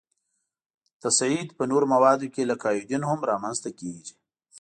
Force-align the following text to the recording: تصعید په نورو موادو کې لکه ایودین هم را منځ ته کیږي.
تصعید 1.03 1.49
په 1.57 1.63
نورو 1.71 1.85
موادو 1.93 2.27
کې 2.33 2.43
لکه 2.51 2.65
ایودین 2.69 3.03
هم 3.09 3.19
را 3.29 3.35
منځ 3.43 3.57
ته 3.63 3.69
کیږي. 3.79 4.11